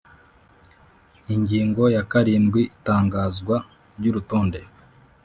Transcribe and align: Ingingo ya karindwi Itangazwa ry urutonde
Ingingo 1.35 1.83
ya 1.95 2.03
karindwi 2.11 2.61
Itangazwa 2.77 3.55
ry 3.97 4.05
urutonde 4.11 4.59